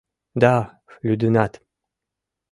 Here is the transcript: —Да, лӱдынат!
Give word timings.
—Да, 0.41 0.55
лӱдынат! 1.05 1.53